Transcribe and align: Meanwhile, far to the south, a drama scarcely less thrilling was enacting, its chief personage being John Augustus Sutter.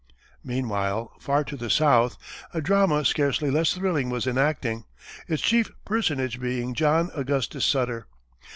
Meanwhile, 0.43 1.11
far 1.19 1.43
to 1.43 1.55
the 1.55 1.69
south, 1.69 2.17
a 2.55 2.59
drama 2.59 3.05
scarcely 3.05 3.51
less 3.51 3.75
thrilling 3.75 4.09
was 4.09 4.25
enacting, 4.25 4.85
its 5.27 5.43
chief 5.43 5.69
personage 5.85 6.39
being 6.39 6.73
John 6.73 7.11
Augustus 7.13 7.65
Sutter. 7.65 8.07